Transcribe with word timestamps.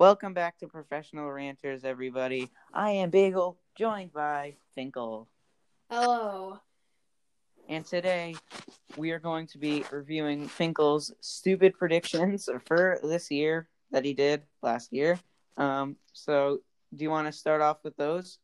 Welcome 0.00 0.34
back 0.34 0.58
to 0.58 0.66
Professional 0.66 1.30
Ranters, 1.30 1.84
everybody. 1.84 2.50
I 2.72 2.90
am 2.90 3.10
Bagel, 3.10 3.60
joined 3.78 4.12
by 4.12 4.56
Finkle. 4.76 5.28
Hello. 5.88 6.58
And 7.68 7.86
today 7.86 8.34
we 8.96 9.12
are 9.12 9.20
going 9.20 9.46
to 9.46 9.58
be 9.58 9.84
reviewing 9.92 10.48
Finkle's 10.48 11.14
stupid 11.20 11.78
predictions 11.78 12.48
for 12.66 12.98
this 13.04 13.30
year 13.30 13.68
that 13.92 14.04
he 14.04 14.14
did 14.14 14.42
last 14.62 14.92
year. 14.92 15.16
Um, 15.56 15.94
so, 16.12 16.58
do 16.92 17.04
you 17.04 17.10
want 17.10 17.28
to 17.28 17.32
start 17.32 17.62
off 17.62 17.78
with 17.84 17.96
those? 17.96 18.40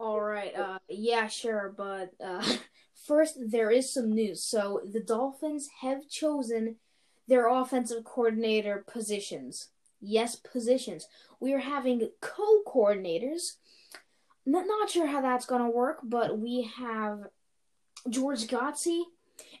All 0.00 0.20
right. 0.20 0.52
Uh, 0.58 0.80
yeah, 0.88 1.28
sure. 1.28 1.72
But 1.76 2.14
uh, 2.20 2.44
first, 3.06 3.38
there 3.48 3.70
is 3.70 3.94
some 3.94 4.12
news. 4.12 4.42
So 4.42 4.80
the 4.92 5.04
Dolphins 5.04 5.68
have 5.82 6.08
chosen 6.08 6.78
their 7.28 7.46
offensive 7.48 8.02
coordinator 8.02 8.84
positions. 8.90 9.68
Yes, 10.00 10.36
positions. 10.36 11.06
We 11.40 11.52
are 11.54 11.58
having 11.58 12.08
co-coordinators. 12.20 13.56
Not 14.46 14.66
not 14.66 14.90
sure 14.90 15.06
how 15.06 15.20
that's 15.20 15.46
gonna 15.46 15.70
work, 15.70 15.98
but 16.02 16.38
we 16.38 16.70
have 16.78 17.26
George 18.08 18.46
Godsey 18.46 19.02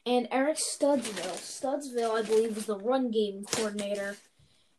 and 0.06 0.28
Eric 0.30 0.56
Studesville. 0.56 1.36
Studesville, 1.36 2.18
I 2.18 2.22
believe, 2.22 2.56
is 2.56 2.66
the 2.66 2.78
run 2.78 3.10
game 3.10 3.44
coordinator, 3.50 4.16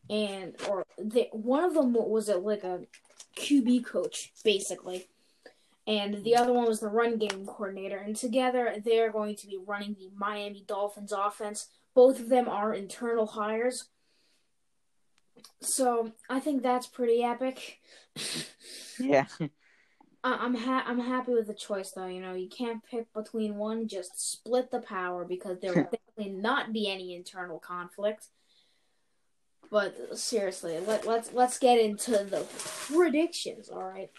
and 0.10 0.56
or 0.68 0.86
the, 0.98 1.28
one 1.32 1.64
of 1.64 1.74
them 1.74 1.94
was 1.94 2.30
a, 2.30 2.38
like 2.38 2.64
a 2.64 2.82
QB 3.38 3.86
coach, 3.86 4.32
basically, 4.44 5.08
and 5.86 6.24
the 6.24 6.36
other 6.36 6.54
one 6.54 6.68
was 6.68 6.80
the 6.80 6.88
run 6.88 7.18
game 7.18 7.46
coordinator. 7.46 7.98
And 7.98 8.16
together, 8.16 8.76
they 8.84 9.00
are 9.00 9.12
going 9.12 9.36
to 9.36 9.48
be 9.48 9.58
running 9.66 9.96
the 9.98 10.10
Miami 10.16 10.64
Dolphins 10.68 11.12
offense. 11.12 11.68
Both 11.96 12.20
of 12.20 12.30
them 12.30 12.48
are 12.48 12.74
internal 12.74 13.26
hires. 13.26 13.90
So 15.62 16.12
I 16.30 16.40
think 16.40 16.64
that's 16.64 16.88
pretty 16.88 17.24
epic. 17.24 17.80
Yeah. 19.00 19.26
I- 20.24 20.38
I'm 20.46 20.56
ha- 20.56 20.84
I'm 20.86 21.00
happy 21.00 21.34
with 21.34 21.48
the 21.48 21.54
choice 21.54 21.92
though. 21.96 22.08
You 22.08 22.22
know, 22.22 22.34
you 22.34 22.50
can't 22.50 22.84
pick 22.84 23.12
between 23.14 23.56
one. 23.56 23.88
Just 23.88 24.12
split 24.32 24.70
the 24.72 24.82
power 24.82 25.24
because 25.26 25.60
there 25.62 25.74
will 25.74 25.84
definitely 26.18 26.34
not 26.34 26.74
be 26.74 26.90
any 26.90 27.16
internal 27.16 27.60
conflict. 27.60 28.28
But 29.72 30.18
seriously, 30.18 30.80
let 30.80 31.06
let's 31.06 31.32
let's 31.32 31.60
get 31.60 31.80
into 31.80 32.12
the 32.12 32.46
predictions. 32.92 33.70
All 33.70 33.84
right. 33.84 34.10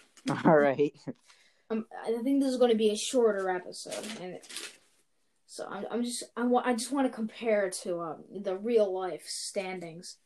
All 0.45 0.55
right. 0.57 0.93
Um, 1.69 1.85
I 2.05 2.21
think 2.23 2.41
this 2.41 2.51
is 2.51 2.57
going 2.57 2.71
to 2.71 2.77
be 2.77 2.89
a 2.91 2.95
shorter 2.97 3.49
episode, 3.49 4.05
and 4.21 4.39
so 5.47 5.65
I'm, 5.69 5.85
I'm 5.91 6.03
just 6.03 6.23
I 6.37 6.43
want 6.43 6.65
I 6.67 6.73
just 6.73 6.91
want 6.91 7.07
to 7.07 7.13
compare 7.13 7.69
to 7.83 7.99
um 7.99 8.23
the 8.33 8.55
real 8.57 8.93
life 8.93 9.23
standings. 9.25 10.17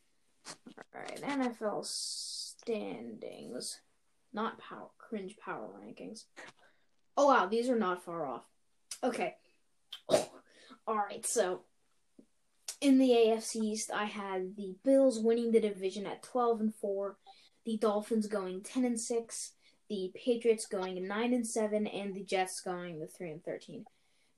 All 0.94 1.00
right, 1.00 1.20
NFL 1.20 1.84
standings, 1.84 3.80
not 4.32 4.58
power 4.58 4.88
cringe 4.98 5.36
power 5.38 5.68
rankings. 5.82 6.24
Oh 7.16 7.28
wow, 7.28 7.46
these 7.46 7.68
are 7.68 7.78
not 7.78 8.04
far 8.04 8.26
off. 8.26 8.44
Okay. 9.02 9.36
All 10.08 10.96
right, 10.96 11.26
so 11.26 11.62
in 12.80 12.98
the 12.98 13.10
AFC 13.10 13.56
East, 13.56 13.90
I 13.92 14.04
had 14.04 14.56
the 14.56 14.76
Bills 14.84 15.18
winning 15.18 15.50
the 15.50 15.60
division 15.60 16.06
at 16.06 16.22
12 16.22 16.60
and 16.60 16.74
4, 16.74 17.16
the 17.64 17.76
Dolphins 17.78 18.26
going 18.26 18.62
10 18.62 18.84
and 18.84 19.00
6, 19.00 19.52
the 19.88 20.12
Patriots 20.14 20.66
going 20.66 21.06
9 21.06 21.34
and 21.34 21.46
7, 21.46 21.86
and 21.86 22.14
the 22.14 22.22
Jets 22.22 22.60
going 22.60 23.00
the 23.00 23.06
3 23.06 23.30
and 23.30 23.44
13. 23.44 23.84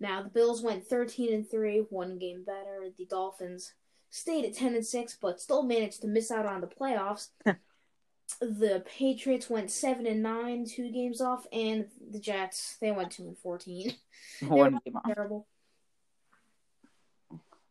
Now, 0.01 0.23
the 0.23 0.29
Bills 0.29 0.63
went 0.63 0.87
13 0.87 1.35
and 1.35 1.51
3, 1.51 1.87
one 1.91 2.19
game 2.19 2.45
better. 2.45 2.89
The 2.97 3.07
Dolphins 3.07 3.73
stayed 4.11 4.45
at 4.45 4.55
10 4.55 4.75
and 4.75 4.87
6 4.87 5.19
but 5.21 5.41
still 5.41 5.63
managed 5.63 6.01
to 6.03 6.09
miss 6.09 6.31
out 6.31 6.47
on 6.47 6.61
the 6.61 6.67
playoffs. 6.67 7.29
the 8.41 8.83
Patriots 8.87 9.49
went 9.49 9.71
7 9.71 10.07
and 10.07 10.23
9, 10.23 10.67
two 10.67 10.91
games 10.91 11.21
off, 11.21 11.47
and 11.53 11.87
the 12.11 12.19
Jets, 12.21 12.77
they 12.81 12.91
went 12.91 13.13
2 13.13 13.23
and 13.25 13.39
14. 13.39 13.93
One 14.49 14.81
game 14.85 14.97
off. 14.97 15.05
Terrible. 15.07 15.47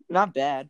Not 0.10 0.34
bad. 0.34 0.70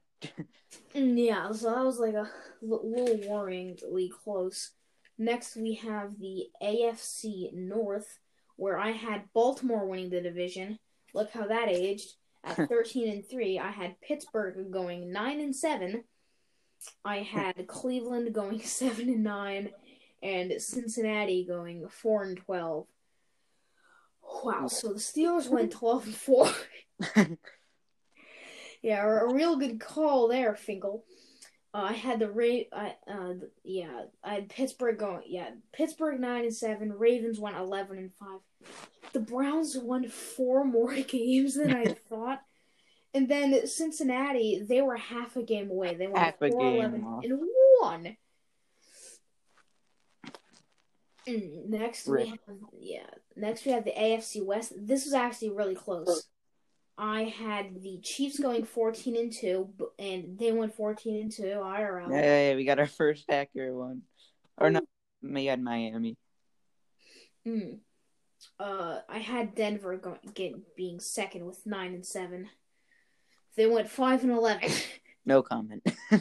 Mm, 0.95 1.25
Yeah, 1.25 1.51
so 1.51 1.69
that 1.73 1.85
was 1.85 1.99
like 1.99 2.15
a 2.15 2.29
little 2.61 3.17
worryingly 3.29 4.09
close. 4.11 4.71
Next, 5.17 5.55
we 5.55 5.75
have 5.75 6.19
the 6.19 6.47
AFC 6.61 7.53
North, 7.53 8.19
where 8.55 8.77
I 8.77 8.91
had 8.91 9.31
Baltimore 9.33 9.85
winning 9.87 10.09
the 10.09 10.21
division. 10.21 10.79
Look 11.13 11.31
how 11.31 11.47
that 11.47 11.69
aged. 11.69 12.13
At 12.47 12.69
13 12.69 13.09
and 13.09 13.25
3, 13.27 13.59
I 13.59 13.71
had 13.71 13.99
Pittsburgh 14.01 14.71
going 14.71 15.11
9 15.11 15.41
and 15.41 15.55
7. 15.55 16.03
I 17.03 17.17
had 17.17 17.67
Cleveland 17.67 18.33
going 18.33 18.61
7 18.63 19.09
and 19.09 19.23
9 19.23 19.69
and 20.23 20.53
Cincinnati 20.61 21.45
going 21.45 21.87
4 21.87 22.23
and 22.23 22.37
12. 22.37 22.87
Wow, 24.43 24.67
so 24.67 24.89
the 24.89 24.99
Steelers 24.99 25.49
went 25.49 25.71
12 25.71 26.05
and 26.05 26.15
4. 26.15 26.49
Yeah, 28.81 29.03
a 29.03 29.25
a 29.25 29.33
real 29.33 29.57
good 29.57 29.79
call 29.79 30.27
there, 30.27 30.53
Finkle. 30.53 31.01
Uh, 31.77 31.89
I 31.89 31.93
had 31.93 32.17
the 32.17 32.31
Ra- 32.31 32.67
I, 32.73 32.95
uh, 33.07 33.33
yeah, 33.63 34.05
I 34.23 34.33
had 34.33 34.49
Pittsburgh 34.49 34.97
going. 34.97 35.21
Yeah, 35.27 35.51
Pittsburgh 35.73 36.19
nine 36.19 36.45
and 36.45 36.53
seven. 36.55 36.91
Ravens 36.91 37.39
went 37.39 37.55
eleven 37.55 37.99
and 37.99 38.11
five. 38.15 38.39
The 39.13 39.19
Browns 39.19 39.77
won 39.77 40.07
four 40.07 40.65
more 40.65 40.95
games 41.07 41.53
than 41.53 41.75
I 41.75 41.85
thought, 42.09 42.41
and 43.13 43.29
then 43.29 43.67
Cincinnati 43.67 44.65
they 44.67 44.81
were 44.81 44.97
half 44.97 45.35
a 45.35 45.43
game 45.43 45.69
away. 45.69 45.93
They 45.93 46.07
went 46.07 46.17
Half 46.17 46.41
a 46.41 46.49
4 46.49 46.59
game 46.59 46.79
11 46.79 47.03
off. 47.03 47.23
and 47.23 47.39
one. 47.79 48.17
Mm, 51.29 51.67
Next 51.69 52.07
we 52.07 52.25
have 52.29 52.39
yeah. 52.79 53.05
Next 53.35 53.65
we 53.65 53.71
have 53.73 53.83
the 53.85 53.91
AFC 53.91 54.43
West. 54.43 54.73
This 54.75 55.05
was 55.05 55.13
actually 55.13 55.51
really 55.51 55.75
close. 55.75 56.27
I 56.97 57.23
had 57.23 57.81
the 57.81 57.99
Chiefs 58.01 58.39
going 58.39 58.65
fourteen 58.65 59.15
and 59.15 59.31
two, 59.31 59.69
and 59.99 60.37
they 60.39 60.51
went 60.51 60.75
fourteen 60.75 61.21
and 61.21 61.31
two 61.31 61.43
IRL. 61.43 62.11
Hey, 62.11 62.55
we 62.55 62.65
got 62.65 62.79
our 62.79 62.87
first 62.87 63.25
accurate 63.29 63.75
one. 63.75 64.01
Or 64.57 64.71
no, 64.71 64.81
we 65.21 65.45
had 65.45 65.61
Miami. 65.61 66.17
Mm. 67.47 67.79
Uh, 68.59 68.99
I 69.07 69.19
had 69.19 69.55
Denver 69.55 69.97
going 69.97 70.17
get 70.33 70.75
being 70.75 70.99
second 70.99 71.45
with 71.45 71.65
nine 71.65 71.93
and 71.93 72.05
seven. 72.05 72.49
They 73.55 73.67
went 73.67 73.89
five 73.89 74.23
and 74.23 74.31
eleven. 74.31 74.71
No 75.25 75.41
comment. 75.41 75.85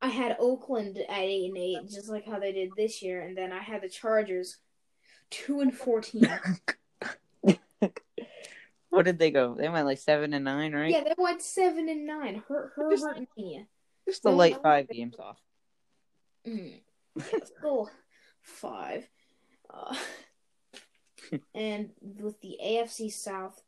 I 0.00 0.08
had 0.08 0.36
Oakland 0.40 0.96
at 0.96 1.10
eight 1.10 1.48
and 1.48 1.58
eight, 1.58 1.90
just 1.90 2.08
like 2.08 2.24
how 2.24 2.38
they 2.38 2.52
did 2.52 2.70
this 2.74 3.02
year, 3.02 3.20
and 3.20 3.36
then 3.36 3.52
I 3.52 3.58
had 3.58 3.82
the 3.82 3.88
Chargers 3.90 4.56
two 5.28 5.60
and 5.60 5.74
fourteen. 5.76 6.26
What 8.90 9.04
did 9.04 9.18
they 9.18 9.30
go? 9.30 9.54
They 9.54 9.68
went 9.68 9.86
like 9.86 9.98
seven 9.98 10.32
and 10.32 10.44
nine, 10.44 10.72
right? 10.72 10.90
yeah, 10.90 11.04
they 11.04 11.14
went 11.18 11.42
seven 11.42 11.88
and 11.88 12.06
nine. 12.06 12.42
Her- 12.48 12.72
Herbert 12.74 13.28
Mania. 13.36 13.66
Just 14.06 14.22
the 14.22 14.30
light 14.30 14.62
five 14.62 14.88
games 14.88 15.16
off. 15.18 15.38
Mm. 16.46 16.80
Still 17.44 17.90
five. 18.42 19.08
Uh, 19.68 19.96
and 21.54 21.90
with 22.00 22.40
the 22.40 22.56
AFC 22.64 23.12
South, 23.12 23.60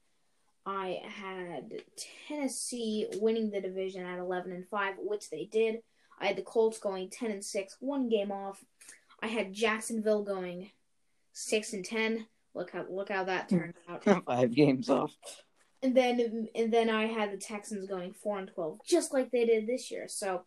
I 0.64 1.00
had 1.04 1.82
Tennessee 2.28 3.08
winning 3.16 3.50
the 3.50 3.60
division 3.60 4.04
at 4.04 4.18
eleven 4.18 4.52
and 4.52 4.68
five, 4.68 4.94
which 4.98 5.30
they 5.30 5.44
did. 5.44 5.80
I 6.20 6.26
had 6.26 6.36
the 6.36 6.42
Colts 6.42 6.78
going 6.78 7.10
ten 7.10 7.30
and 7.30 7.44
six, 7.44 7.76
one 7.80 8.08
game 8.08 8.30
off. 8.30 8.64
I 9.20 9.26
had 9.26 9.52
Jacksonville 9.52 10.22
going 10.22 10.70
six 11.32 11.72
and 11.72 11.84
ten. 11.84 12.26
Look 12.54 12.72
how 12.72 12.84
look 12.88 13.10
how 13.10 13.24
that 13.24 13.48
turned 13.48 13.74
out. 13.88 14.04
five 14.26 14.54
games 14.54 14.88
off. 14.90 15.14
And 15.82 15.96
then 15.96 16.48
and 16.54 16.72
then 16.72 16.90
I 16.90 17.06
had 17.06 17.32
the 17.32 17.36
Texans 17.36 17.86
going 17.86 18.12
four 18.12 18.38
and 18.38 18.50
twelve, 18.52 18.80
just 18.86 19.12
like 19.12 19.30
they 19.30 19.44
did 19.44 19.66
this 19.66 19.90
year. 19.90 20.08
So 20.08 20.42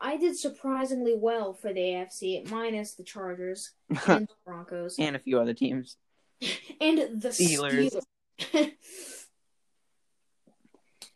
I 0.00 0.16
did 0.16 0.36
surprisingly 0.36 1.14
well 1.16 1.52
for 1.52 1.72
the 1.72 1.80
AFC, 1.80 2.50
minus 2.50 2.94
the 2.94 3.04
Chargers 3.04 3.72
and 4.06 4.26
the 4.26 4.34
Broncos 4.44 4.96
and 4.98 5.16
a 5.16 5.18
few 5.18 5.38
other 5.38 5.54
teams. 5.54 5.96
and 6.80 7.20
the 7.20 7.28
Steelers. 7.28 8.00
Steelers. 8.38 8.72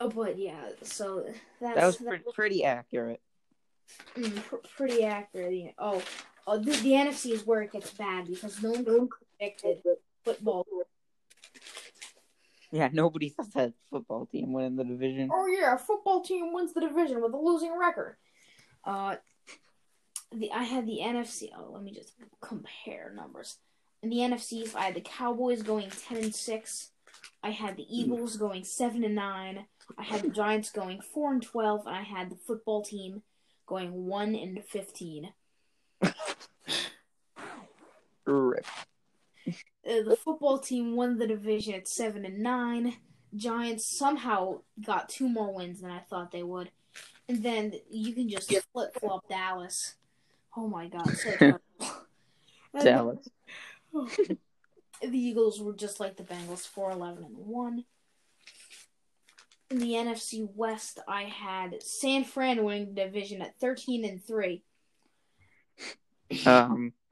oh, 0.00 0.08
but 0.08 0.38
yeah, 0.38 0.70
so 0.82 1.24
that's 1.60 1.76
That 1.76 1.86
was 1.86 1.98
that 1.98 2.08
pre- 2.08 2.32
pretty 2.32 2.64
accurate. 2.64 3.20
mm, 4.16 4.36
pr- 4.44 4.56
pretty 4.76 5.04
accurate. 5.04 5.74
Oh, 5.78 6.02
oh 6.46 6.58
the, 6.58 6.72
the 6.72 6.92
NFC 6.92 7.32
is 7.32 7.46
where 7.46 7.62
it 7.62 7.72
gets 7.72 7.92
bad 7.92 8.26
because 8.26 8.62
no 8.62 8.70
one 8.72 9.08
football. 10.24 10.66
Yeah, 12.72 12.88
nobody 12.92 13.30
thought 13.30 13.52
that 13.54 13.72
football 13.90 14.26
team 14.26 14.52
winning 14.52 14.76
the 14.76 14.84
division. 14.84 15.30
Oh 15.32 15.46
yeah, 15.46 15.74
a 15.74 15.78
football 15.78 16.22
team 16.22 16.52
wins 16.52 16.72
the 16.72 16.80
division 16.80 17.20
with 17.20 17.32
a 17.32 17.36
losing 17.36 17.76
record. 17.76 18.16
Uh, 18.84 19.16
the 20.32 20.52
I 20.52 20.62
had 20.62 20.86
the 20.86 21.00
NFC. 21.02 21.50
Oh, 21.56 21.70
let 21.72 21.82
me 21.82 21.92
just 21.92 22.12
compare 22.40 23.12
numbers. 23.14 23.58
In 24.02 24.10
the 24.10 24.18
NFC, 24.18 24.74
I 24.74 24.84
had 24.84 24.94
the 24.94 25.00
Cowboys 25.00 25.62
going 25.62 25.90
ten 25.90 26.18
and 26.18 26.34
six. 26.34 26.90
I 27.42 27.50
had 27.50 27.76
the 27.76 27.86
Eagles 27.88 28.36
going 28.36 28.64
seven 28.64 29.02
and 29.02 29.14
nine. 29.14 29.66
I 29.98 30.02
had 30.04 30.22
the 30.22 30.28
Giants 30.28 30.70
going 30.70 31.00
four 31.00 31.32
and 31.32 31.42
twelve, 31.42 31.86
and 31.86 31.96
I 31.96 32.02
had 32.02 32.30
the 32.30 32.36
football 32.36 32.82
team 32.82 33.22
going 33.66 34.06
one 34.06 34.36
and 34.36 34.62
fifteen. 34.64 35.32
Rip. 38.26 38.64
Uh, 39.48 40.02
the 40.02 40.16
football 40.16 40.58
team 40.58 40.94
won 40.94 41.18
the 41.18 41.26
division 41.26 41.74
at 41.74 41.88
seven 41.88 42.24
and 42.24 42.38
nine. 42.38 42.96
Giants 43.34 43.86
somehow 43.86 44.60
got 44.84 45.08
two 45.08 45.28
more 45.28 45.54
wins 45.54 45.80
than 45.80 45.90
I 45.90 46.00
thought 46.00 46.32
they 46.32 46.42
would, 46.42 46.70
and 47.28 47.42
then 47.42 47.74
you 47.88 48.12
can 48.12 48.28
just 48.28 48.52
flip 48.72 48.92
flop 48.98 49.28
Dallas. 49.28 49.94
Oh 50.56 50.68
my 50.68 50.88
god, 50.88 51.08
so 51.16 51.30
terrible. 51.38 51.60
Dallas. 52.82 53.28
the 55.02 55.18
Eagles 55.18 55.60
were 55.60 55.74
just 55.74 56.00
like 56.00 56.16
the 56.16 56.22
Bengals, 56.22 56.66
4 56.66 56.92
11 56.92 57.24
and 57.24 57.36
1. 57.36 57.84
In 59.70 59.78
the 59.78 59.92
NFC 59.92 60.48
West, 60.54 60.98
I 61.06 61.24
had 61.24 61.82
San 61.82 62.24
Fran 62.24 62.64
winning 62.64 62.94
the 62.94 63.04
division 63.04 63.40
at 63.42 63.58
13 63.60 64.04
and 64.04 64.24
3. 64.24 64.62
Um. 66.46 66.92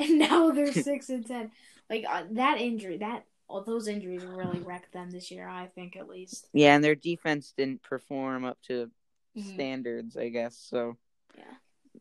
And 0.00 0.20
now 0.20 0.52
they're 0.52 0.72
6 0.72 1.08
and 1.08 1.26
10. 1.26 1.50
Like, 1.90 2.04
uh, 2.08 2.24
that 2.32 2.60
injury, 2.60 2.98
that. 2.98 3.24
All 3.48 3.62
those 3.64 3.88
injuries 3.88 4.22
really 4.24 4.60
wrecked 4.64 4.92
them 4.92 5.10
this 5.10 5.30
year, 5.30 5.48
I 5.48 5.68
think, 5.68 5.96
at 5.96 6.08
least. 6.08 6.48
Yeah, 6.52 6.74
and 6.74 6.84
their 6.84 6.94
defense 6.94 7.54
didn't 7.56 7.82
perform 7.82 8.44
up 8.44 8.58
to 8.62 8.90
Mhm. 9.36 9.54
standards, 9.54 10.16
I 10.16 10.28
guess. 10.28 10.56
So 10.56 10.96
Yeah. 11.36 11.54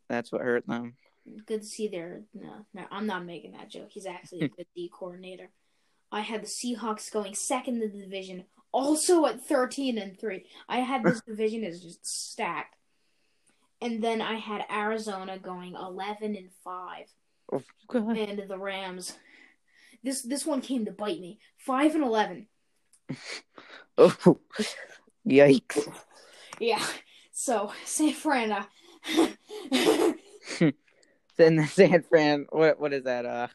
that's 0.09 0.31
what 0.31 0.41
hurt 0.41 0.67
them. 0.67 0.97
Good 1.45 1.61
to 1.61 1.67
see 1.67 1.87
their. 1.87 2.23
No, 2.33 2.65
no, 2.73 2.85
I'm 2.91 3.05
not 3.05 3.25
making 3.25 3.51
that 3.53 3.69
joke. 3.69 3.89
He's 3.91 4.05
actually 4.05 4.41
a 4.41 4.47
good 4.57 4.67
D 4.75 4.89
coordinator. 4.93 5.51
I 6.11 6.21
had 6.21 6.41
the 6.41 6.47
Seahawks 6.47 7.11
going 7.11 7.35
second 7.35 7.81
in 7.81 7.91
the 7.91 8.01
division, 8.01 8.45
also 8.71 9.25
at 9.25 9.41
13 9.45 9.97
and 9.97 10.17
3. 10.19 10.45
I 10.69 10.79
had 10.79 11.03
this 11.03 11.21
division 11.27 11.63
as 11.65 11.81
just 11.81 12.05
stacked. 12.05 12.75
And 13.81 14.01
then 14.03 14.21
I 14.21 14.35
had 14.35 14.65
Arizona 14.71 15.37
going 15.37 15.75
11 15.75 16.35
and 16.35 16.51
5 16.63 17.13
Oh, 17.51 17.61
and 17.93 18.39
the 18.49 18.57
Rams. 18.57 19.17
This 20.03 20.21
this 20.21 20.45
one 20.45 20.61
came 20.61 20.85
to 20.85 20.91
bite 20.91 21.19
me. 21.19 21.39
5 21.57 21.95
and 21.95 22.03
11. 22.03 22.47
Oh, 23.99 24.37
yikes! 25.27 25.91
Yeah. 26.59 26.85
So, 27.31 27.71
San 27.83 28.13
Fran 28.13 28.51
uh, 28.51 28.63
Then 31.37 31.55
the 31.55 31.67
San 31.67 32.03
Fran, 32.03 32.45
what 32.49 32.79
what 32.79 32.93
is 32.93 33.03
that? 33.03 33.25
Uh, 33.25 33.47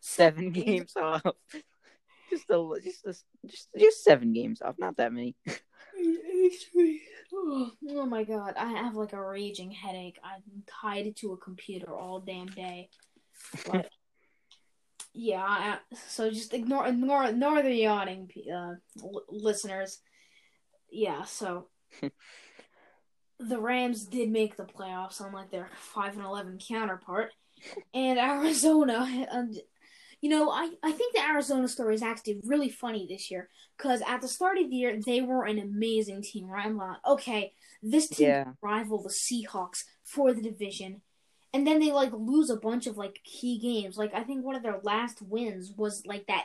seven 0.00 0.52
games 0.52 0.94
off. 0.96 1.22
Just 2.30 2.50
a 2.50 2.80
just 2.84 3.06
a, 3.06 3.14
just 3.46 3.68
just 3.78 4.04
seven 4.04 4.34
games 4.34 4.60
off. 4.60 4.74
Not 4.78 4.98
that 4.98 5.14
many. 5.14 5.34
Oh, 7.32 7.70
oh 7.88 8.04
my 8.04 8.22
god, 8.22 8.52
I 8.54 8.66
have 8.66 8.96
like 8.96 9.14
a 9.14 9.24
raging 9.24 9.70
headache. 9.70 10.18
I'm 10.22 10.62
tied 10.66 11.16
to 11.16 11.32
a 11.32 11.38
computer 11.38 11.96
all 11.96 12.20
damn 12.20 12.48
day. 12.48 12.90
But 13.64 13.88
yeah, 15.12 15.78
so 16.08 16.30
just 16.30 16.54
ignore 16.54 16.86
ignore 16.86 17.24
ignore 17.24 17.62
the 17.62 17.74
yawning, 17.74 18.28
uh, 18.52 18.74
l- 19.02 19.24
listeners. 19.28 20.00
Yeah, 20.90 21.24
so 21.24 21.68
the 23.38 23.60
Rams 23.60 24.04
did 24.04 24.30
make 24.30 24.56
the 24.56 24.64
playoffs, 24.64 25.20
unlike 25.20 25.50
their 25.50 25.68
five 25.76 26.14
and 26.16 26.24
eleven 26.24 26.58
counterpart, 26.58 27.32
and 27.94 28.18
Arizona. 28.18 29.26
You 30.20 30.30
know, 30.30 30.50
I, 30.50 30.70
I 30.82 30.90
think 30.90 31.14
the 31.14 31.22
Arizona 31.22 31.68
story 31.68 31.94
is 31.94 32.02
actually 32.02 32.40
really 32.44 32.70
funny 32.70 33.06
this 33.08 33.30
year 33.30 33.48
because 33.76 34.02
at 34.04 34.20
the 34.20 34.26
start 34.26 34.58
of 34.58 34.68
the 34.68 34.74
year 34.74 34.98
they 35.06 35.20
were 35.20 35.44
an 35.44 35.60
amazing 35.60 36.22
team. 36.22 36.46
Right? 36.46 36.66
I'm 36.66 36.76
like, 36.76 36.96
okay, 37.06 37.52
this 37.82 38.08
team 38.08 38.26
Yeah. 38.26 38.44
rival 38.60 39.00
the 39.00 39.10
Seahawks 39.10 39.84
for 40.02 40.32
the 40.32 40.42
division, 40.42 41.02
and 41.54 41.66
then 41.66 41.80
they 41.80 41.92
like 41.92 42.12
lose 42.12 42.50
a 42.50 42.56
bunch 42.56 42.86
of 42.86 42.96
like 42.96 43.20
key 43.24 43.58
games. 43.58 43.96
Like 43.96 44.14
I 44.14 44.22
think 44.24 44.44
one 44.44 44.54
of 44.56 44.62
their 44.62 44.80
last 44.82 45.22
wins 45.22 45.72
was 45.76 46.04
like 46.06 46.26
that 46.26 46.44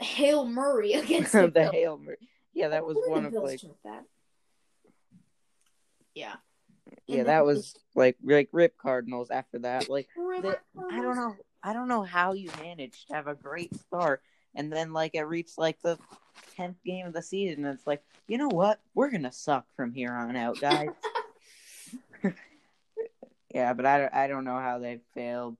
Hail 0.00 0.46
Murray 0.46 0.92
against 0.94 1.32
the, 1.32 1.42
the 1.42 1.48
Bills. 1.50 1.72
Hail 1.72 1.98
Mary. 1.98 2.16
Yeah, 2.54 2.68
that 2.68 2.84
was 2.84 2.96
one 3.06 3.24
of 3.24 3.32
like 3.32 3.60
that. 3.84 4.04
Yeah. 6.14 6.34
yeah, 7.06 7.18
And 7.20 7.28
that 7.28 7.38
then- 7.38 7.46
was 7.46 7.74
like 7.94 8.16
like 8.22 8.48
Rip 8.52 8.76
Cardinals 8.76 9.30
after 9.30 9.60
that. 9.60 9.88
Like 9.88 10.08
the, 10.16 10.58
I 10.90 11.00
don't 11.00 11.16
know, 11.16 11.36
I 11.62 11.72
don't 11.72 11.88
know 11.88 12.02
how 12.02 12.32
you 12.32 12.50
managed 12.60 13.08
to 13.08 13.14
have 13.14 13.26
a 13.28 13.34
great 13.34 13.74
start 13.76 14.20
and 14.54 14.70
then 14.72 14.92
like 14.92 15.14
it 15.14 15.22
reached 15.22 15.56
like 15.56 15.80
the 15.82 15.98
tenth 16.56 16.76
game 16.84 17.06
of 17.06 17.14
the 17.14 17.22
season. 17.22 17.64
And 17.64 17.74
it's 17.74 17.86
like 17.86 18.02
you 18.28 18.36
know 18.38 18.48
what, 18.48 18.80
we're 18.94 19.10
gonna 19.10 19.32
suck 19.32 19.64
from 19.76 19.92
here 19.94 20.12
on 20.12 20.36
out, 20.36 20.60
guys. 20.60 20.88
Yeah, 23.54 23.72
but 23.72 23.86
I 23.86 23.98
don't, 23.98 24.14
I 24.14 24.26
don't 24.26 24.44
know 24.44 24.58
how 24.58 24.78
they 24.78 25.00
failed, 25.14 25.56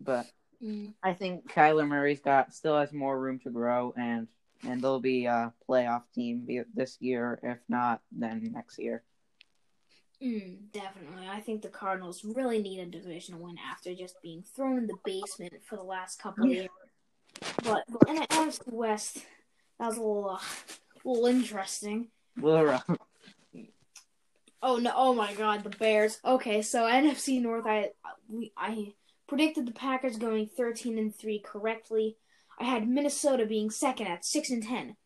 but 0.00 0.26
Mm. 0.64 0.94
I 1.02 1.12
think 1.12 1.52
Kyler 1.52 1.86
Murray's 1.86 2.20
got 2.20 2.54
still 2.54 2.78
has 2.78 2.92
more 2.92 3.18
room 3.18 3.38
to 3.40 3.50
grow, 3.50 3.92
and 3.96 4.28
and 4.66 4.80
they'll 4.80 5.00
be 5.00 5.26
a 5.26 5.52
playoff 5.68 6.02
team 6.14 6.48
this 6.74 6.96
year. 7.00 7.38
If 7.42 7.58
not, 7.68 8.00
then 8.10 8.50
next 8.54 8.78
year. 8.78 9.02
Mm, 10.22 10.72
definitely. 10.72 11.28
I 11.28 11.40
think 11.40 11.60
the 11.60 11.68
Cardinals 11.68 12.24
really 12.24 12.62
need 12.62 12.80
a 12.80 12.86
division 12.86 13.40
win 13.40 13.56
after 13.58 13.94
just 13.94 14.22
being 14.22 14.42
thrown 14.56 14.78
in 14.78 14.86
the 14.86 14.96
basement 15.04 15.52
for 15.66 15.76
the 15.76 15.82
last 15.82 16.18
couple 16.18 16.44
of 16.46 16.50
years. 16.50 16.68
But 17.62 17.84
in 18.08 18.14
the 18.14 18.26
NFC 18.30 18.72
West, 18.72 19.18
that 19.78 19.88
was 19.88 19.98
a 19.98 20.00
little, 20.00 20.30
uh, 20.30 20.38
a 21.04 21.08
little 21.08 21.26
interesting. 21.26 22.08
Little 22.40 22.64
rough. 22.64 22.88
Oh 24.66 24.78
no! 24.78 24.92
Oh 24.96 25.14
my 25.14 25.34
God, 25.34 25.62
the 25.62 25.68
Bears. 25.68 26.18
Okay, 26.24 26.62
so 26.62 26.84
NFC 26.84 27.40
North, 27.40 27.66
I 27.66 27.90
we 28.30 28.50
I 28.56 28.94
predicted 29.28 29.66
the 29.66 29.72
Packers 29.72 30.16
going 30.16 30.46
thirteen 30.46 30.96
and 30.96 31.14
three 31.14 31.38
correctly. 31.38 32.16
I 32.58 32.64
had 32.64 32.88
Minnesota 32.88 33.44
being 33.44 33.70
second 33.70 34.06
at 34.06 34.24
six 34.24 34.48
and 34.48 34.62
ten. 34.62 34.96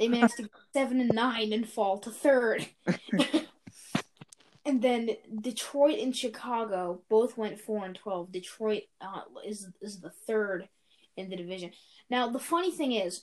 They 0.00 0.08
managed 0.08 0.36
to 0.38 0.42
go 0.42 0.48
seven 0.72 1.00
and 1.00 1.12
nine 1.14 1.52
and 1.52 1.68
fall 1.68 1.98
to 1.98 2.10
third. 2.10 2.66
and 4.66 4.82
then 4.82 5.10
Detroit 5.40 6.00
and 6.00 6.14
Chicago 6.14 7.02
both 7.08 7.38
went 7.38 7.60
four 7.60 7.84
and 7.84 7.94
twelve. 7.94 8.32
Detroit 8.32 8.82
uh, 9.00 9.20
is 9.46 9.68
is 9.80 10.00
the 10.00 10.10
third 10.10 10.68
in 11.16 11.30
the 11.30 11.36
division. 11.36 11.70
Now 12.10 12.28
the 12.30 12.40
funny 12.40 12.72
thing 12.72 12.90
is, 12.90 13.22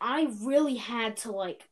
I 0.00 0.28
really 0.40 0.76
had 0.76 1.16
to 1.18 1.32
like 1.32 1.68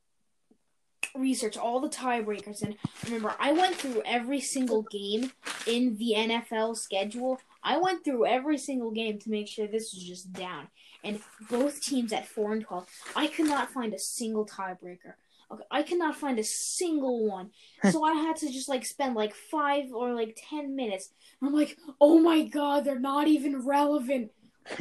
research 1.14 1.56
all 1.56 1.80
the 1.80 1.88
tiebreakers 1.88 2.62
and 2.62 2.76
remember 3.04 3.34
I 3.38 3.52
went 3.52 3.76
through 3.76 4.02
every 4.04 4.40
single 4.40 4.82
game 4.82 5.32
in 5.66 5.96
the 5.96 6.14
NFL 6.16 6.76
schedule. 6.76 7.40
I 7.62 7.78
went 7.78 8.04
through 8.04 8.26
every 8.26 8.58
single 8.58 8.90
game 8.90 9.18
to 9.20 9.30
make 9.30 9.48
sure 9.48 9.66
this 9.66 9.92
was 9.94 10.02
just 10.02 10.32
down. 10.32 10.68
And 11.04 11.20
both 11.50 11.80
teams 11.80 12.12
at 12.12 12.28
four 12.28 12.52
and 12.52 12.62
twelve, 12.62 12.86
I 13.16 13.26
could 13.26 13.46
not 13.46 13.70
find 13.70 13.92
a 13.92 13.98
single 13.98 14.46
tiebreaker. 14.46 15.14
Okay, 15.50 15.64
I 15.70 15.82
could 15.82 15.98
not 15.98 16.16
find 16.16 16.38
a 16.38 16.44
single 16.44 17.28
one. 17.28 17.50
So 17.90 18.04
I 18.04 18.14
had 18.14 18.36
to 18.36 18.50
just 18.50 18.68
like 18.68 18.86
spend 18.86 19.14
like 19.14 19.34
five 19.34 19.92
or 19.92 20.14
like 20.14 20.38
ten 20.48 20.76
minutes. 20.76 21.10
I'm 21.42 21.52
like, 21.52 21.76
oh 22.00 22.20
my 22.20 22.44
god, 22.44 22.84
they're 22.84 22.98
not 22.98 23.28
even 23.28 23.66
relevant. 23.66 24.30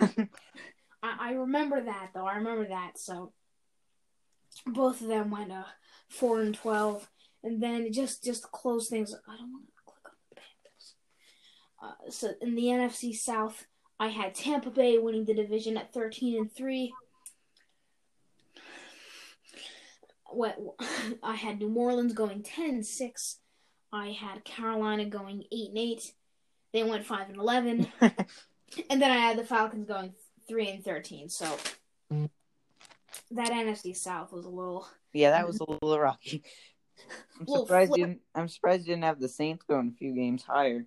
I, 0.00 0.28
I 1.02 1.32
remember 1.32 1.82
that 1.82 2.10
though. 2.14 2.26
I 2.26 2.36
remember 2.36 2.68
that. 2.68 2.98
So 2.98 3.32
both 4.64 5.00
of 5.00 5.08
them 5.08 5.30
went 5.30 5.52
uh 5.52 5.64
four 6.08 6.40
and 6.40 6.54
twelve, 6.54 7.08
and 7.42 7.62
then 7.62 7.92
just 7.92 8.24
just 8.24 8.42
to 8.42 8.48
close 8.48 8.88
things. 8.88 9.14
I 9.14 9.36
don't 9.36 9.52
want 9.52 9.66
to 9.66 9.72
click 9.84 10.04
on 10.06 10.12
the 10.30 10.36
Panthers. 10.36 10.94
Uh, 11.82 12.10
so 12.10 12.30
in 12.40 12.54
the 12.54 12.64
NFC 12.64 13.14
South, 13.14 13.66
I 13.98 14.08
had 14.08 14.34
Tampa 14.34 14.70
Bay 14.70 14.98
winning 14.98 15.24
the 15.24 15.34
division 15.34 15.76
at 15.76 15.92
thirteen 15.92 16.36
and 16.38 16.52
three. 16.52 16.92
What 20.30 20.58
I 21.22 21.34
had 21.34 21.58
New 21.58 21.74
Orleans 21.74 22.12
going 22.12 22.42
ten 22.42 22.70
and 22.70 22.86
six. 22.86 23.38
I 23.92 24.08
had 24.08 24.44
Carolina 24.44 25.04
going 25.06 25.44
eight 25.52 25.68
and 25.70 25.78
eight. 25.78 26.12
They 26.72 26.82
went 26.82 27.06
five 27.06 27.28
and 27.28 27.38
eleven. 27.38 27.88
And 28.90 29.00
then 29.00 29.10
I 29.10 29.16
had 29.16 29.38
the 29.38 29.44
Falcons 29.44 29.86
going 29.86 30.12
three 30.48 30.68
and 30.68 30.84
thirteen. 30.84 31.28
So 31.28 31.56
that 33.32 33.50
NFC 33.50 33.94
South 33.96 34.32
was 34.32 34.44
a 34.44 34.50
little. 34.50 34.86
Yeah, 35.12 35.30
that 35.30 35.46
was 35.46 35.60
a 35.60 35.64
little 35.70 35.98
rocky. 35.98 36.44
I'm 37.40 37.46
Little 37.46 37.66
surprised 37.66 37.88
flip. 37.90 37.98
you. 37.98 38.06
Didn't, 38.06 38.20
I'm 38.34 38.48
surprised 38.48 38.86
you 38.86 38.92
didn't 38.94 39.04
have 39.04 39.20
the 39.20 39.28
Saints 39.28 39.64
going 39.68 39.88
a 39.94 39.98
few 39.98 40.14
games 40.14 40.42
higher. 40.42 40.86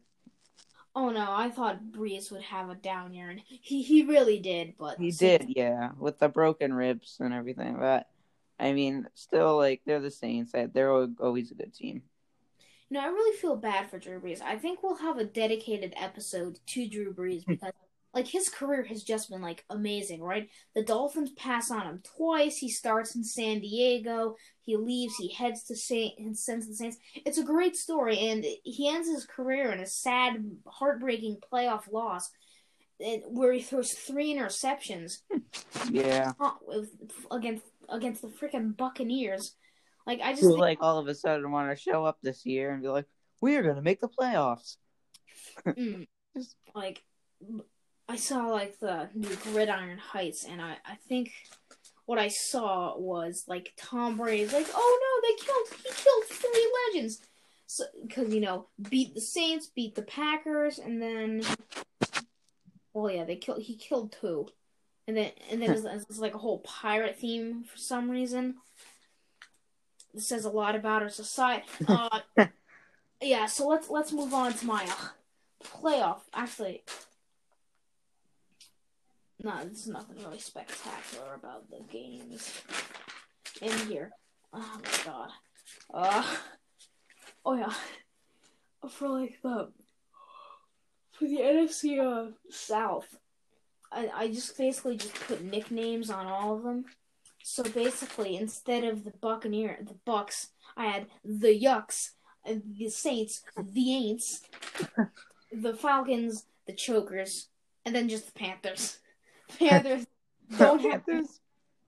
Oh 0.96 1.10
no, 1.10 1.26
I 1.32 1.50
thought 1.50 1.84
Brees 1.92 2.32
would 2.32 2.42
have 2.44 2.70
a 2.70 2.76
down 2.76 3.14
year, 3.14 3.30
and 3.30 3.42
he 3.48 3.82
he 3.84 4.04
really 4.06 4.40
did. 4.40 4.76
But 4.78 5.00
He 5.00 5.12
did, 5.12 5.46
yeah, 5.56 5.92
with 5.98 6.20
the 6.20 6.30
broken 6.30 6.74
ribs 6.74 7.18
and 7.20 7.34
everything. 7.34 7.78
But 7.80 8.08
I 8.60 8.74
mean, 8.74 9.08
still, 9.14 9.56
like 9.58 9.82
they're 9.86 10.00
the 10.02 10.12
Saints. 10.12 10.52
They're 10.54 10.92
always 10.92 11.52
a 11.52 11.56
good 11.56 11.74
team. 11.74 12.04
No, 12.90 13.00
I 13.02 13.08
really 13.08 13.38
feel 13.38 13.56
bad 13.56 13.90
for 13.90 14.00
Drew 14.00 14.20
Brees. 14.20 14.42
I 14.42 14.58
think 14.58 14.82
we'll 14.82 14.96
have 14.96 15.18
a 15.20 15.24
dedicated 15.24 15.94
episode 15.96 16.60
to 16.68 16.88
Drew 16.88 17.14
Brees 17.14 17.46
because 17.46 17.72
like 18.14 18.28
his 18.28 18.50
career 18.50 18.84
has 18.84 19.04
just 19.04 19.30
been 19.30 19.42
like 19.42 19.64
amazing, 19.70 20.22
right? 20.22 20.50
The 20.76 20.84
Dolphins 20.84 21.32
pass 21.32 21.70
on 21.70 21.86
him 21.86 22.02
twice. 22.18 22.58
He 22.58 22.70
starts 22.70 23.16
in 23.16 23.24
San 23.24 23.60
Diego. 23.60 24.36
He 24.64 24.76
leaves. 24.78 25.16
He 25.18 25.32
heads 25.32 25.64
to 25.66 25.76
Saint 25.76 26.18
and 26.18 26.38
sends 26.38 26.68
the 26.68 26.74
Saints. 26.74 26.98
It's 27.14 27.38
a 27.38 27.44
great 27.44 27.76
story, 27.76 28.18
and 28.20 28.44
he 28.64 28.90
ends 28.90 29.08
his 29.08 29.26
career 29.26 29.72
in 29.72 29.80
a 29.80 29.86
sad, 29.86 30.44
heartbreaking 30.66 31.38
playoff 31.52 31.92
loss, 31.92 32.30
where 33.28 33.54
he 33.54 33.62
throws 33.62 33.94
three 33.94 34.34
interceptions. 34.36 35.20
Yeah. 35.92 36.34
Against 37.32 37.64
against 37.88 38.22
the 38.22 38.28
freaking 38.28 38.78
Buccaneers. 38.78 39.56
Like 40.06 40.20
I 40.22 40.32
just 40.32 40.44
Who, 40.44 40.50
think... 40.50 40.60
like 40.60 40.78
all 40.82 41.00
of 41.00 41.08
a 41.08 41.16
sudden 41.16 41.52
want 41.52 41.70
to 41.70 41.82
show 41.82 42.06
up 42.06 42.18
this 42.22 42.46
year 42.46 42.72
and 42.72 42.82
be 42.82 42.90
like, 42.90 43.06
"We 43.42 43.56
are 43.56 43.64
going 43.64 43.76
to 43.76 43.82
make 43.82 44.02
the 44.02 44.10
playoffs." 44.10 44.78
mm, 45.66 46.08
like 46.76 47.02
I 48.10 48.16
saw 48.16 48.48
like 48.48 48.80
the 48.80 49.08
new 49.14 49.36
Gridiron 49.36 50.00
Heights, 50.00 50.44
and 50.44 50.60
I 50.60 50.78
I 50.84 50.96
think 51.08 51.32
what 52.08 52.18
I 52.18 52.30
saw 52.30 52.98
was 52.98 53.44
like 53.48 53.72
Tom 53.78 54.18
Brady's 54.18 54.52
like, 54.52 54.66
oh 54.74 55.00
no, 55.02 55.30
they 55.30 55.46
killed 55.46 55.68
he 55.84 55.92
killed 55.94 56.24
three 56.26 56.74
legends, 56.88 57.22
so 57.68 57.84
because 58.02 58.34
you 58.34 58.42
know 58.42 58.66
beat 58.90 59.14
the 59.14 59.22
Saints, 59.22 59.68
beat 59.68 59.94
the 59.94 60.02
Packers, 60.02 60.80
and 60.80 61.00
then 61.00 61.44
well 62.94 63.12
yeah 63.12 63.26
they 63.26 63.36
killed 63.36 63.62
he 63.62 63.76
killed 63.76 64.16
two, 64.20 64.48
and 65.08 65.16
then 65.16 65.32
and 65.52 65.62
then 65.62 65.70
it's, 65.70 66.18
like 66.18 66.34
a 66.34 66.40
whole 66.40 66.60
pirate 66.60 67.20
theme 67.20 67.64
for 67.64 67.78
some 67.78 68.10
reason. 68.10 68.56
This 70.16 70.28
says 70.28 70.46
a 70.46 70.50
lot 70.50 70.76
about 70.76 71.04
our 71.04 71.10
society. 71.10 71.68
Uh, 71.88 72.22
yeah, 73.22 73.46
so 73.46 73.68
let's 73.68 73.88
let's 73.88 74.12
move 74.12 74.34
on 74.34 74.54
to 74.54 74.66
my 74.66 74.84
uh, 74.84 75.10
playoff. 75.64 76.22
Actually, 76.34 76.82
no, 79.42 79.54
there's 79.64 79.88
nothing 79.88 80.18
really 80.24 80.40
spectacular 80.40 81.34
about 81.36 81.70
the 81.70 81.80
games 81.92 82.62
in 83.62 83.72
here. 83.88 84.12
Oh 84.54 84.82
my 84.84 85.06
god. 85.06 85.30
Uh, 85.94 86.36
oh 87.46 87.56
yeah. 87.56 87.74
For 88.90 89.10
like 89.10 89.40
the 89.42 89.72
for 91.12 91.26
the 91.26 91.40
NFC 91.40 92.00
uh, 92.00 92.32
South, 92.50 93.18
I 93.92 94.10
I 94.14 94.28
just 94.28 94.58
basically 94.58 94.98
just 94.98 95.16
put 95.16 95.44
nicknames 95.44 96.10
on 96.10 96.26
all 96.26 96.56
of 96.56 96.64
them. 96.64 96.86
So 97.44 97.64
basically, 97.64 98.36
instead 98.36 98.84
of 98.84 99.04
the 99.04 99.12
Buccaneer, 99.22 99.80
the 99.82 99.96
Bucks, 100.06 100.50
I 100.76 100.86
had 100.86 101.08
the 101.24 101.58
Yucks, 101.58 102.12
the 102.46 102.90
Saints, 102.90 103.44
the 103.58 103.88
Aints, 103.88 104.42
the 105.52 105.74
Falcons, 105.74 106.46
the 106.68 106.74
Chokers, 106.74 107.48
and 107.86 107.96
then 107.96 108.10
just 108.10 108.26
the 108.28 108.40
Panthers. 108.40 109.00
Panthers 109.58 110.06
don't 110.58 110.82
have 110.82 111.06
Panthers 111.06 111.40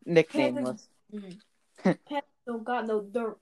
nicknameless. 0.05 0.87
Panthers, 1.11 1.35
Panthers 1.83 2.23
don't 2.45 2.63
got 2.63 2.87
no 2.87 3.01
dirt. 3.01 3.37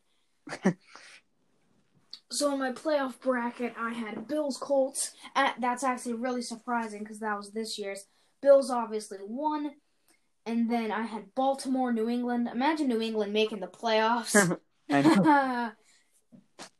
so 2.31 2.53
in 2.53 2.59
my 2.59 2.71
playoff 2.71 3.19
bracket, 3.21 3.73
I 3.77 3.93
had 3.93 4.27
Bills 4.27 4.57
Colts. 4.57 5.13
Uh, 5.35 5.51
that's 5.59 5.83
actually 5.83 6.13
really 6.13 6.41
surprising 6.41 6.99
because 6.99 7.19
that 7.19 7.37
was 7.37 7.51
this 7.51 7.77
year's. 7.77 8.05
Bills 8.41 8.69
obviously 8.69 9.17
won, 9.21 9.71
and 10.45 10.71
then 10.71 10.91
I 10.91 11.03
had 11.03 11.35
Baltimore, 11.35 11.91
New 11.91 12.09
England. 12.09 12.49
Imagine 12.51 12.87
New 12.87 13.01
England 13.01 13.33
making 13.33 13.59
the 13.59 13.67
playoffs. 13.67 14.57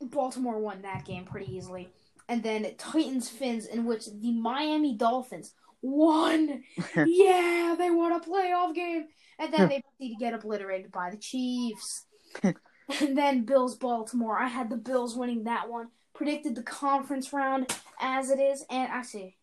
Baltimore 0.01 0.60
won 0.60 0.81
that 0.81 1.05
game 1.05 1.25
pretty 1.25 1.55
easily. 1.55 1.89
And 2.27 2.43
then 2.43 2.67
Titans 2.77 3.29
Fins, 3.29 3.65
in 3.65 3.86
which 3.86 4.05
the 4.05 4.31
Miami 4.31 4.96
Dolphins 4.96 5.53
won. 5.82 6.64
yeah, 6.96 7.76
they 7.78 7.92
won 7.92 8.12
a 8.14 8.20
playoff 8.20 8.74
game. 8.74 9.06
And 9.38 9.54
then 9.54 9.70
they 9.70 9.84
need 10.00 10.16
to 10.16 10.20
get 10.20 10.34
obliterated 10.34 10.92
by 10.92 11.10
the 11.10 11.18
Chiefs. 11.18 12.06
and 12.44 13.18
then 13.18 13.46
Bills 13.46 13.76
Baltimore. 13.76 14.38
I 14.38 14.48
had 14.48 14.70
the 14.70 14.78
Bills 14.78 15.16
winning 15.16 15.46
that 15.46 15.70
one. 15.70 15.88
Predicted 16.14 16.56
the 16.56 16.64
conference 16.64 17.32
round 17.32 17.74
as 18.02 18.30
it 18.30 18.40
is, 18.40 18.66
and 18.70 18.90
actually, 18.92 19.38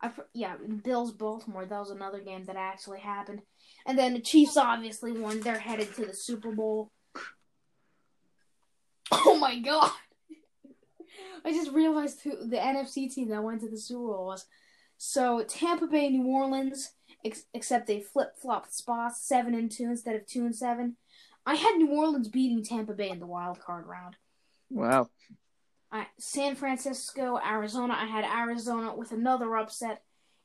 I 0.00 0.10
yeah, 0.32 0.54
Bills 0.82 1.12
Baltimore. 1.12 1.66
That 1.66 1.78
was 1.78 1.90
another 1.90 2.20
game 2.20 2.44
that 2.44 2.56
actually 2.56 3.00
happened. 3.00 3.42
And 3.84 3.98
then 3.98 4.14
the 4.14 4.20
Chiefs 4.20 4.56
obviously 4.56 5.12
won. 5.12 5.40
They're 5.40 5.58
headed 5.58 5.94
to 5.96 6.06
the 6.06 6.14
Super 6.14 6.52
Bowl. 6.52 6.90
Oh 9.12 9.38
my 9.38 9.56
god! 9.60 9.92
I 11.44 11.52
just 11.52 11.70
realized 11.70 12.22
who 12.22 12.48
the 12.48 12.56
NFC 12.56 13.12
team 13.12 13.28
that 13.28 13.42
went 13.42 13.60
to 13.60 13.70
the 13.70 13.78
Super 13.78 14.08
Bowl 14.08 14.26
was. 14.26 14.44
So 14.98 15.44
Tampa 15.44 15.86
Bay, 15.86 16.08
New 16.08 16.26
Orleans, 16.26 16.92
ex- 17.24 17.46
except 17.52 17.86
they 17.86 18.00
flip 18.00 18.36
flopped 18.40 18.72
spots, 18.72 19.26
seven 19.26 19.54
and 19.54 19.70
two 19.70 19.84
instead 19.84 20.16
of 20.16 20.26
two 20.26 20.44
and 20.44 20.54
seven. 20.54 20.96
I 21.44 21.54
had 21.54 21.76
New 21.76 21.90
Orleans 21.92 22.28
beating 22.28 22.64
Tampa 22.64 22.92
Bay 22.92 23.10
in 23.10 23.20
the 23.20 23.26
wild 23.26 23.60
card 23.60 23.86
round. 23.86 24.16
Wow. 24.70 25.08
I, 25.92 26.06
San 26.18 26.56
Francisco, 26.56 27.38
Arizona. 27.38 27.94
I 27.94 28.06
had 28.06 28.24
Arizona 28.24 28.94
with 28.96 29.12
another 29.12 29.56
upset, 29.56 30.02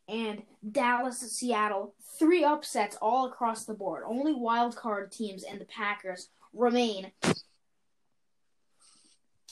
and 0.08 0.44
Dallas, 0.70 1.20
Seattle. 1.20 1.96
Three 2.20 2.44
upsets 2.44 2.98
all 3.02 3.26
across 3.26 3.66
the 3.66 3.74
board. 3.74 4.04
Only 4.06 4.34
wild 4.34 4.76
card 4.76 5.12
teams 5.12 5.44
and 5.44 5.60
the 5.60 5.66
Packers 5.66 6.30
remain. 6.54 7.12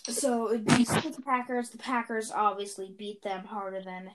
So 0.04 0.48
it 0.48 0.66
beats 0.66 0.94
the 0.94 1.22
Packers. 1.24 1.70
The 1.70 1.78
Packers 1.78 2.32
obviously 2.32 2.94
beat 2.96 3.22
them 3.22 3.46
harder 3.46 3.82
than 3.82 4.12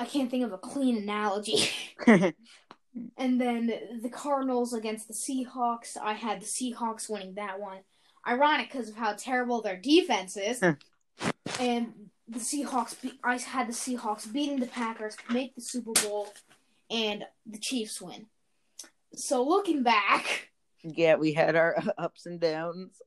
I 0.00 0.04
can't 0.04 0.30
think 0.30 0.44
of 0.44 0.52
a 0.52 0.58
clean 0.58 0.96
analogy. 0.96 1.68
and 2.06 3.40
then 3.40 3.72
the 4.02 4.10
Cardinals 4.10 4.72
against 4.72 5.08
the 5.08 5.14
Seahawks. 5.14 5.96
I 5.96 6.14
had 6.14 6.40
the 6.40 6.46
Seahawks 6.46 7.08
winning 7.08 7.34
that 7.34 7.60
one. 7.60 7.78
Ironic 8.26 8.70
because 8.70 8.88
of 8.88 8.96
how 8.96 9.14
terrible 9.14 9.62
their 9.62 9.76
defense 9.76 10.36
is. 10.36 10.62
and 11.58 11.92
the 12.28 12.38
Seahawks, 12.38 13.00
be- 13.00 13.18
I 13.24 13.36
had 13.38 13.68
the 13.68 13.72
Seahawks 13.72 14.32
beating 14.32 14.60
the 14.60 14.66
Packers, 14.66 15.16
make 15.30 15.54
the 15.54 15.60
Super 15.60 15.92
Bowl, 16.02 16.32
and 16.90 17.24
the 17.46 17.58
Chiefs 17.58 18.00
win. 18.00 18.26
So 19.14 19.42
looking 19.42 19.82
back, 19.82 20.50
yeah, 20.82 21.16
we 21.16 21.32
had 21.32 21.56
our 21.56 21.76
ups 21.98 22.26
and 22.26 22.40
downs. 22.40 23.00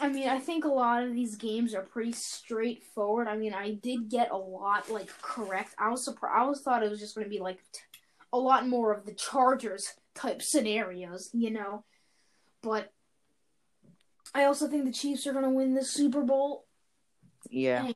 I 0.00 0.08
mean, 0.08 0.28
I 0.28 0.38
think 0.38 0.64
a 0.64 0.68
lot 0.68 1.02
of 1.04 1.14
these 1.14 1.36
games 1.36 1.74
are 1.74 1.82
pretty 1.82 2.12
straightforward. 2.12 3.28
I 3.28 3.36
mean, 3.36 3.54
I 3.54 3.72
did 3.72 4.08
get 4.10 4.30
a 4.30 4.36
lot 4.36 4.90
like 4.90 5.08
correct. 5.22 5.74
I 5.78 5.90
was 5.90 6.04
surprised. 6.04 6.34
I 6.36 6.40
always 6.42 6.60
thought 6.60 6.82
it 6.82 6.90
was 6.90 7.00
just 7.00 7.14
going 7.14 7.24
to 7.26 7.30
be 7.30 7.40
like 7.40 7.58
t- 7.72 7.80
a 8.32 8.38
lot 8.38 8.68
more 8.68 8.92
of 8.92 9.06
the 9.06 9.14
Chargers 9.14 9.86
type 10.14 10.42
scenarios, 10.42 11.30
you 11.32 11.50
know. 11.50 11.84
But 12.62 12.92
I 14.34 14.44
also 14.44 14.68
think 14.68 14.84
the 14.84 14.92
Chiefs 14.92 15.26
are 15.26 15.32
going 15.32 15.44
to 15.44 15.50
win 15.50 15.74
the 15.74 15.84
Super 15.84 16.22
Bowl. 16.22 16.64
Yeah. 17.50 17.86
And 17.86 17.94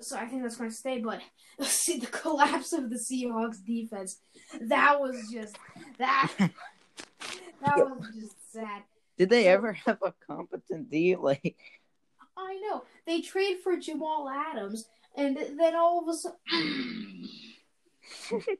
so 0.00 0.16
I 0.16 0.26
think 0.26 0.42
that's 0.42 0.56
going 0.56 0.70
to 0.70 0.76
stay. 0.76 1.00
But 1.00 1.20
see 1.60 1.98
the 1.98 2.06
collapse 2.06 2.72
of 2.72 2.90
the 2.90 2.96
Seahawks 2.98 3.64
defense. 3.64 4.20
That 4.60 5.00
was 5.00 5.16
just 5.32 5.56
that. 5.98 6.32
That 7.64 7.78
was 7.78 8.06
just 8.14 8.52
sad. 8.52 8.82
Did 9.18 9.30
they 9.30 9.48
ever 9.48 9.72
have 9.86 9.98
a 10.02 10.14
competent 10.26 10.90
D? 10.90 11.16
Like, 11.16 11.56
I 12.36 12.58
know 12.58 12.84
they 13.06 13.20
trade 13.20 13.58
for 13.62 13.76
Jamal 13.76 14.28
Adams, 14.28 14.88
and 15.16 15.36
then 15.36 15.76
all 15.76 16.00
of 16.02 16.08
a 16.08 16.14
sudden, 16.14 17.28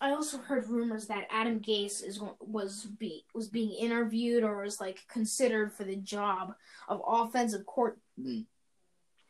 I 0.00 0.10
also 0.10 0.38
heard 0.38 0.68
rumors 0.68 1.06
that 1.06 1.26
Adam 1.30 1.60
Gase 1.60 2.04
is 2.04 2.20
was 2.40 2.84
be 2.98 3.24
was 3.34 3.48
being 3.48 3.72
interviewed 3.72 4.44
or 4.44 4.62
was 4.62 4.80
like 4.80 5.06
considered 5.08 5.72
for 5.72 5.84
the 5.84 5.96
job 5.96 6.54
of 6.88 7.02
offensive 7.06 7.64
court 7.64 7.98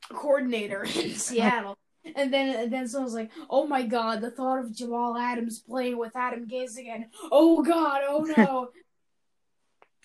coordinator 0.08 0.82
in 0.82 1.14
Seattle. 1.14 1.76
And 2.14 2.32
then, 2.32 2.54
and 2.54 2.72
then 2.72 2.86
someone's 2.86 3.14
like, 3.14 3.32
"Oh 3.50 3.66
my 3.66 3.82
God, 3.82 4.20
the 4.20 4.30
thought 4.30 4.60
of 4.60 4.75
Jamal 4.75 5.16
Adams 5.16 5.58
playing 5.58 5.98
with 5.98 6.14
Adam 6.14 6.46
Gase 6.46 6.78
again! 6.78 7.10
Oh 7.32 7.62
God, 7.62 8.02
oh 8.06 8.20
no!" 8.36 8.68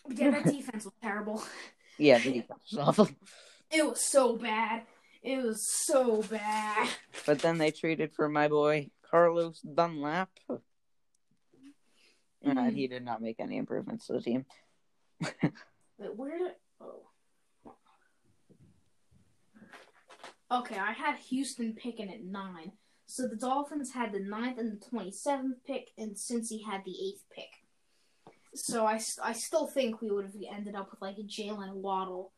Yeah, 0.09 0.31
that 0.31 0.45
defense 0.51 0.85
was 0.85 0.93
terrible. 1.01 1.43
Yeah, 1.97 2.19
the 2.19 2.33
defense 2.33 2.61
was 2.71 2.79
awful. 2.79 3.09
It 3.73 3.87
was 3.87 4.01
so 4.01 4.35
bad. 4.35 4.81
It 5.23 5.41
was 5.41 5.65
so 5.65 6.23
bad. 6.23 6.89
But 7.25 7.39
then 7.39 7.57
they 7.57 7.71
traded 7.71 8.11
for 8.13 8.27
my 8.27 8.49
boy 8.49 8.89
Carlos 9.09 9.61
Dunlap. 9.61 10.29
Mm. 10.49 10.59
And 12.43 12.75
he 12.75 12.87
did 12.87 13.05
not 13.05 13.21
make 13.21 13.39
any 13.39 13.55
improvements 13.55 14.07
to 14.07 14.13
the 14.13 14.21
team. 14.21 14.45
Wait, 15.21 16.15
where 16.15 16.37
did 16.37 16.51
oh 16.81 17.03
Okay, 20.51 20.77
I 20.77 20.91
had 20.91 21.17
Houston 21.29 21.73
picking 21.73 22.11
at 22.11 22.23
nine. 22.23 22.73
So 23.05 23.27
the 23.27 23.37
Dolphins 23.37 23.93
had 23.93 24.11
the 24.11 24.19
ninth 24.19 24.57
and 24.57 24.73
the 24.73 24.85
twenty 24.85 25.11
seventh 25.11 25.63
pick, 25.65 25.91
and 25.97 26.15
Cincy 26.15 26.65
had 26.65 26.83
the 26.83 26.91
eighth 26.91 27.23
pick. 27.33 27.60
So 28.53 28.85
I, 28.85 28.99
I 29.23 29.33
still 29.33 29.67
think 29.67 30.01
we 30.01 30.11
would 30.11 30.25
have 30.25 30.35
ended 30.53 30.75
up 30.75 30.91
with 30.91 31.01
like 31.01 31.17
a 31.17 31.23
Jaylen 31.23 31.73
Waddle 31.75 32.31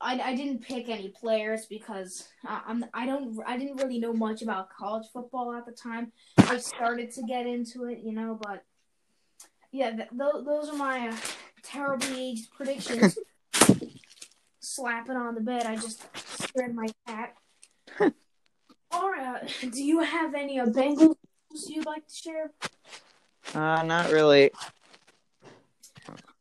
I, 0.00 0.20
I 0.20 0.36
didn't 0.36 0.62
pick 0.62 0.88
any 0.88 1.08
players 1.08 1.66
because 1.66 2.28
I, 2.46 2.62
I'm 2.66 2.84
I 2.94 3.06
don't 3.06 3.38
I 3.46 3.58
didn't 3.58 3.76
really 3.76 3.98
know 3.98 4.12
much 4.12 4.42
about 4.42 4.70
college 4.70 5.06
football 5.12 5.52
at 5.52 5.66
the 5.66 5.72
time. 5.72 6.12
I 6.38 6.58
started 6.58 7.10
to 7.12 7.22
get 7.22 7.46
into 7.46 7.86
it, 7.86 7.98
you 8.04 8.12
know, 8.12 8.38
but 8.40 8.64
yeah, 9.72 9.90
th- 9.90 10.08
th- 10.10 10.44
those 10.44 10.68
are 10.68 10.76
my 10.76 11.08
uh, 11.08 11.16
terribly 11.62 12.30
aged 12.30 12.52
predictions. 12.52 13.18
Slapping 14.60 15.16
on 15.16 15.34
the 15.34 15.40
bed, 15.40 15.66
I 15.66 15.74
just 15.76 16.04
scared 16.26 16.74
my 16.74 16.86
cat. 17.06 17.34
All 18.92 19.10
right, 19.10 19.42
uh, 19.42 19.68
do 19.70 19.82
you 19.82 20.00
have 20.00 20.34
any 20.34 20.60
uh, 20.60 20.66
Bengals 20.66 21.16
you'd 21.66 21.86
like 21.86 22.06
to 22.06 22.14
share? 22.14 22.52
Uh, 23.54 23.82
not 23.82 24.12
really. 24.12 24.52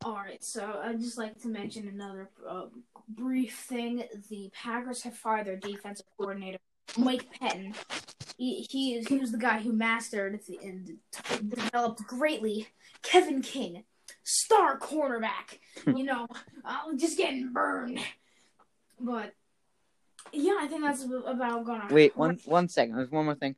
All 0.08 0.16
right, 0.16 0.42
so 0.42 0.80
I'd 0.82 1.02
just 1.02 1.18
like 1.18 1.38
to 1.42 1.50
mention 1.50 1.90
another 1.90 2.30
uh, 2.50 2.68
brief 3.10 3.54
thing. 3.68 4.06
The 4.30 4.50
Packers 4.54 5.04
have 5.04 5.18
fired 5.18 5.48
their 5.48 5.58
defensive 5.58 6.06
coordinator, 6.18 6.60
Mike 6.98 7.26
Pettine. 7.34 7.76
He 8.38 8.66
he, 8.70 8.96
is, 8.96 9.10
he 9.10 9.18
was 9.18 9.34
the 9.34 9.38
guy 9.38 9.60
who 9.60 9.74
mastered 9.74 10.40
and 10.64 10.94
developed 11.50 12.08
greatly 12.08 12.68
Kevin 13.04 13.42
King, 13.42 13.84
star 14.24 14.80
cornerback. 14.80 15.60
you 15.86 16.06
know, 16.06 16.26
uh, 16.64 16.84
just 16.96 17.18
getting 17.18 17.52
burned. 17.52 18.00
But 19.02 19.34
yeah, 20.32 20.56
I 20.58 20.68
think 20.68 20.84
that's 20.84 21.04
about 21.04 21.66
gonna. 21.66 21.94
Wait 21.94 22.16
one 22.16 22.40
one 22.46 22.70
second. 22.70 22.96
There's 22.96 23.12
one 23.12 23.26
more 23.26 23.36
thing. 23.36 23.58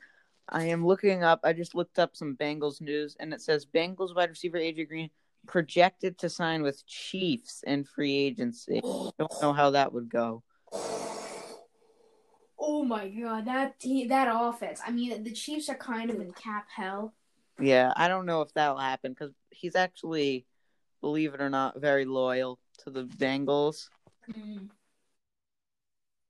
I 0.50 0.64
am 0.64 0.84
looking 0.84 1.24
up. 1.24 1.42
I 1.44 1.54
just 1.54 1.76
looked 1.76 2.00
up 2.00 2.16
some 2.16 2.36
Bengals 2.36 2.82
news, 2.82 3.16
and 3.20 3.36
it 3.36 3.42
says 3.44 3.68
Bengals 3.68 4.16
wide 4.16 4.32
receiver 4.32 4.58
AJ 4.58 4.88
Green 4.88 5.12
projected 5.48 6.18
to 6.20 6.30
sign 6.30 6.62
with 6.62 6.86
Chiefs 6.86 7.64
in 7.66 7.84
free 7.84 8.16
agency. 8.16 8.82
Don't 8.82 9.42
know 9.42 9.54
how 9.54 9.72
that 9.72 9.94
would 9.94 10.10
go. 10.10 10.44
Oh 12.62 12.84
my 12.84 13.08
god, 13.10 13.46
that 13.46 13.80
team, 13.80 14.10
that 14.10 14.28
offense. 14.30 14.82
I 14.86 14.92
mean, 14.92 15.24
the 15.24 15.32
Chiefs 15.32 15.70
are 15.70 15.76
kind 15.76 16.10
of 16.10 16.20
in 16.20 16.32
cap 16.34 16.68
hell. 16.74 17.14
Yeah, 17.60 17.94
I 17.96 18.08
don't 18.08 18.26
know 18.26 18.42
if 18.42 18.54
that'll 18.54 18.78
happen 18.78 19.14
because 19.14 19.34
he's 19.50 19.76
actually, 19.76 20.46
believe 21.02 21.34
it 21.34 21.42
or 21.42 21.50
not, 21.50 21.80
very 21.80 22.06
loyal 22.06 22.60
to 22.84 22.90
the 22.90 23.06
Bengals. 23.06 23.90
Mm. 24.32 24.70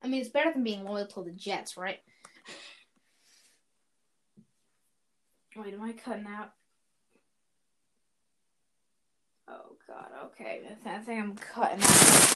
I 0.01 0.07
mean, 0.07 0.21
it's 0.21 0.29
better 0.29 0.53
than 0.53 0.63
being 0.63 0.85
loyal 0.85 1.07
to 1.07 1.23
the 1.23 1.31
Jets, 1.31 1.75
right? 1.75 1.99
Wait, 5.55 5.73
am 5.73 5.81
I 5.81 5.91
cutting 5.91 6.27
out? 6.27 6.53
Oh 9.47 9.75
god, 9.89 10.09
okay. 10.25 10.61
I 10.85 10.99
think 10.99 11.21
I'm 11.21 11.35
cutting 11.35 11.83
out. 11.83 12.35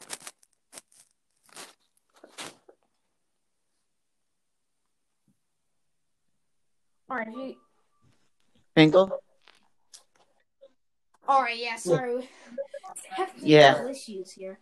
Alright. 7.12 7.57
Finkle? 8.75 9.12
Alright, 11.29 11.57
yeah, 11.57 11.75
sorry. 11.75 12.27
Yeah. 13.38 13.88
issues 13.88 14.31
here. 14.31 14.60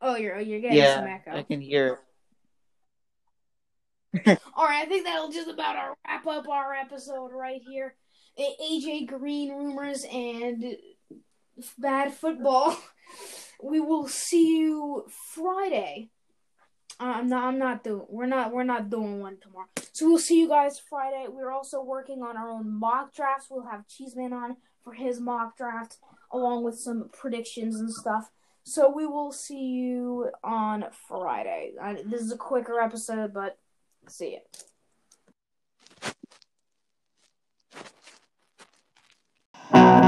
Oh, 0.00 0.16
you're 0.16 0.36
oh, 0.36 0.40
you're 0.40 0.60
getting 0.60 0.78
yeah, 0.78 0.94
some 0.96 1.06
echo. 1.06 1.36
I 1.36 1.42
can 1.42 1.60
hear. 1.60 1.98
All 4.26 4.64
right, 4.64 4.82
I 4.82 4.86
think 4.86 5.04
that'll 5.04 5.30
just 5.30 5.48
about 5.48 5.96
wrap 6.06 6.26
up 6.26 6.48
our 6.48 6.74
episode 6.74 7.32
right 7.32 7.60
here. 7.68 7.94
AJ 8.38 9.08
Green 9.08 9.52
rumors 9.52 10.04
and 10.10 10.64
bad 11.78 12.12
football. 12.14 12.76
we 13.62 13.80
will 13.80 14.08
see 14.08 14.58
you 14.58 15.06
Friday. 15.34 16.10
Uh, 16.98 17.14
I'm 17.16 17.28
not. 17.28 17.44
I'm 17.44 17.58
not 17.58 17.82
doing. 17.82 18.04
We're 18.08 18.26
not. 18.26 18.52
We're 18.52 18.62
not 18.62 18.90
doing 18.90 19.20
one 19.20 19.38
tomorrow. 19.40 19.68
So 19.92 20.06
we'll 20.06 20.18
see 20.18 20.38
you 20.38 20.48
guys 20.48 20.78
Friday. 20.78 21.26
We're 21.28 21.50
also 21.50 21.82
working 21.82 22.22
on 22.22 22.36
our 22.36 22.50
own 22.50 22.78
mock 22.78 23.14
drafts. 23.14 23.46
We'll 23.50 23.66
have 23.66 23.88
Cheeseman 23.88 24.32
on 24.32 24.56
for 24.84 24.92
his 24.92 25.18
mock 25.20 25.56
draft, 25.56 25.96
along 26.30 26.64
with 26.64 26.78
some 26.78 27.08
predictions 27.12 27.76
and 27.76 27.90
stuff. 27.90 28.30
So 28.64 28.92
we 28.94 29.06
will 29.06 29.32
see 29.32 29.64
you 29.64 30.30
on 30.44 30.84
Friday. 31.08 31.72
I, 31.80 32.02
this 32.04 32.20
is 32.20 32.32
a 32.32 32.36
quicker 32.36 32.80
episode, 32.80 33.32
but 33.32 33.58
see 34.06 34.36
it. 34.36 34.64
Uh. 39.72 39.99